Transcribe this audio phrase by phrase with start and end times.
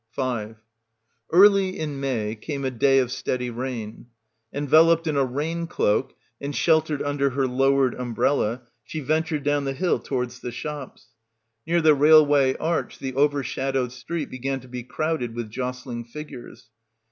[0.17, 0.55] S
[1.31, 4.07] Early in May came a day of steady rain.
[4.51, 9.65] En veloped in a rain cloak and sheltered under her lowered umbrella she ventured down
[9.65, 11.09] the hill towards the shops.
[11.67, 16.71] Near the railway arch the overshadowed street began to be crowded with jostling figures.